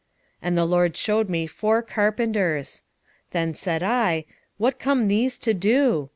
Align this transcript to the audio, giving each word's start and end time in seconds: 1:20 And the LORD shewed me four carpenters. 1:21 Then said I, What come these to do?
1:20 0.39 0.39
And 0.41 0.57
the 0.57 0.65
LORD 0.65 0.97
shewed 0.97 1.29
me 1.29 1.45
four 1.45 1.83
carpenters. 1.83 2.81
1:21 3.27 3.31
Then 3.33 3.53
said 3.53 3.83
I, 3.83 4.25
What 4.57 4.79
come 4.79 5.07
these 5.07 5.37
to 5.37 5.53
do? 5.53 6.09